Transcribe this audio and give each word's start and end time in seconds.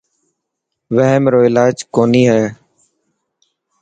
وحم 0.95 1.23
رو 1.31 1.39
علاج 1.47 1.75
ڪونه 1.95 2.21
هي. 2.31 2.43